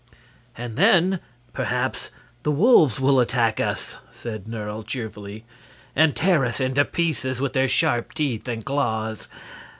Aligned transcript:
"And 0.57 0.77
then 0.77 1.19
perhaps 1.53 2.09
the 2.41 2.49
wolves 2.49 2.99
will 2.99 3.19
attack 3.19 3.59
us," 3.59 3.99
said 4.09 4.47
Nerle, 4.47 4.81
cheerfully, 4.81 5.45
"and 5.95 6.15
tear 6.15 6.43
us 6.43 6.59
into 6.59 6.85
pieces 6.85 7.39
with 7.39 7.53
their 7.53 7.67
sharp 7.67 8.15
teeth 8.15 8.47
and 8.47 8.65
claws." 8.65 9.29